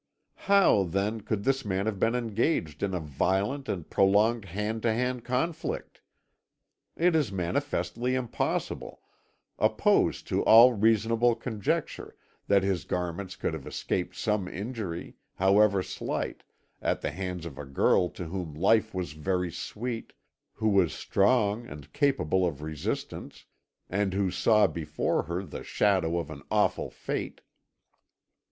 [0.49, 4.91] How, then, could this man have been engaged in a violent and prolonged hand to
[4.91, 6.01] hand conflict?
[6.95, 9.01] It is manifestly impossible,
[9.59, 12.15] opposed to all reasonable conjecture,
[12.47, 16.41] that his garments could have escaped some injury, however slight,
[16.81, 20.13] at the hands of a girl to whom life was very sweet,
[20.53, 23.45] who was strong and capable of resistance,
[23.87, 27.41] and who saw before her the shadow of an awful fate.